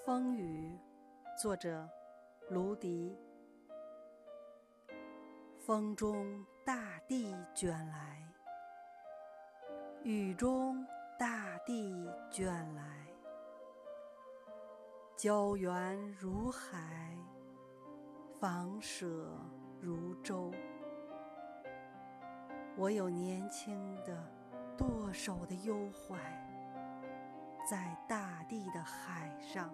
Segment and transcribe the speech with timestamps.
[0.02, 0.78] 《风雨》，
[1.38, 1.86] 作者
[2.48, 3.14] 卢迪。
[5.58, 8.26] 风中大地卷来，
[10.02, 10.86] 雨中
[11.18, 12.82] 大地卷来，
[15.18, 17.14] 胶原如海，
[18.40, 19.06] 房舍
[19.78, 20.50] 如舟。
[22.74, 24.16] 我有年轻的、
[24.78, 26.16] 剁手的忧怀，
[27.68, 29.70] 在大地的海上。